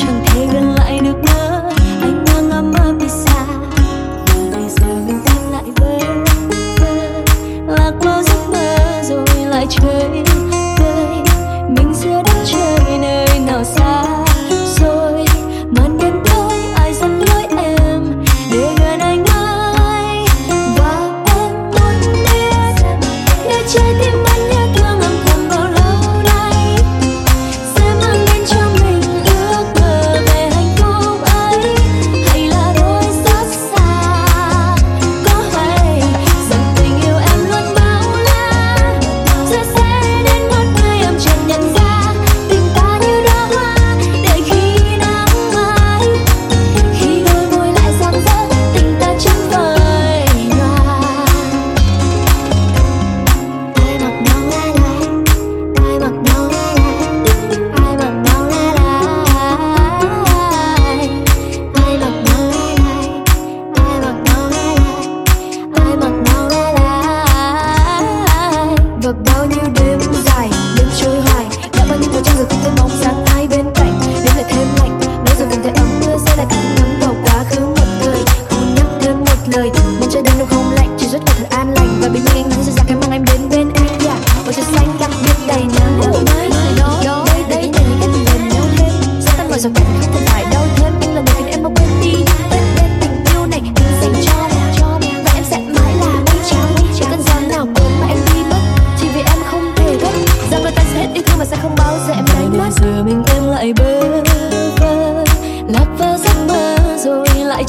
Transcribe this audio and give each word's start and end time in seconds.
chẳng 0.00 0.22
thể 0.26 0.46
gần 0.52 0.74
lại 0.74 0.98
được 0.98 1.16
nữa. 1.26 1.70
Anh 2.00 2.24
đang 2.26 2.50
ấm 2.50 2.72
ấm 2.72 2.98
đi 2.98 3.08
xa. 3.08 3.46
Và 4.26 4.34
bây 4.52 4.68
giờ 4.68 4.86
mình 5.06 5.20
đang 5.24 5.52
lại 5.52 5.64
với 5.76 6.00
lạc 7.66 7.92
vào 8.00 8.22
giấc 8.22 8.48
mơ 8.52 8.76
rồi 9.02 9.46
lại 9.46 9.66
chơi 9.70 10.24
vơi 10.78 11.22
mình 11.68 11.94
giữa 11.94 12.22
đất 12.24 12.36
trời 12.44 12.98
nơi 12.98 13.38
nào 13.46 13.64
xa. 13.64 14.04
Rồi, 14.80 15.24
màn 15.76 15.98
đêm 16.02 16.22
tối 16.24 16.56
ai 16.76 16.94
dẫn 16.94 17.24
lối 17.28 17.44
em 17.58 18.24
để 18.52 18.74
gần 18.80 18.98
anh 19.00 19.24
ai 19.24 20.24
và 20.76 21.22
em 21.26 21.70
muốn 21.70 22.12
biết 22.24 22.84
để 23.44 23.62
trái 23.68 23.94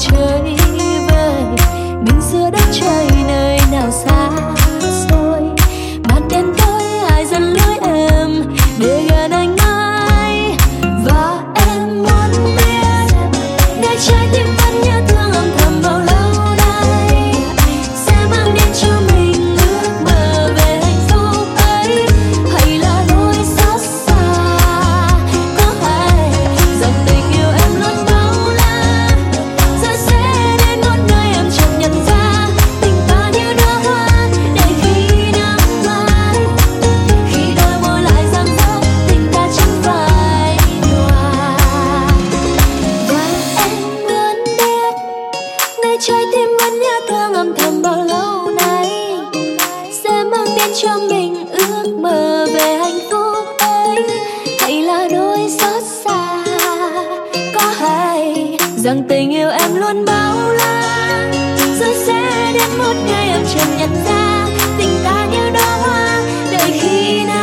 trời 0.00 0.42
về 1.08 1.56
mình 2.06 2.20
xưa 2.32 2.50
đất 2.50 2.64
trời 2.72 3.06
nơi 3.28 3.58
nào 3.72 3.90
xa. 3.90 4.19
trái 46.02 46.24
tim 46.32 46.48
vẫn 46.60 46.80
nhớ 46.80 47.00
thương 47.08 47.34
âm 47.34 47.54
thầm 47.54 47.82
bao 47.82 48.04
lâu 48.04 48.50
nay. 48.50 48.88
Sẽ 50.04 50.24
mang 50.24 50.46
đến 50.56 50.70
cho 50.82 50.98
mình 50.98 51.46
ước 51.52 51.88
mơ 51.98 52.46
về 52.54 52.76
hạnh 52.76 52.98
phúc 53.10 53.44
ấy. 53.58 53.96
Hay 54.60 54.82
là 54.82 55.08
đôi 55.12 55.38
xót 55.60 55.82
xa, 56.04 56.44
có 57.54 57.72
hay 57.78 58.56
rằng 58.76 59.02
tình 59.08 59.30
yêu 59.30 59.50
em 59.50 59.74
luôn 59.74 60.04
bao 60.04 60.52
la. 60.52 61.32
Rồi 61.80 61.94
sẽ 62.06 62.52
đến 62.54 62.78
một 62.78 62.94
ngày 63.06 63.28
em 63.28 63.44
chợt 63.54 63.66
nhận 63.78 63.90
ra 64.04 64.46
tình 64.78 64.98
ta 65.04 65.26
như 65.32 65.50
đóa 65.50 65.76
hoa, 65.82 66.22
đợi 66.52 66.70
khi 66.80 67.24
nào 67.24 67.39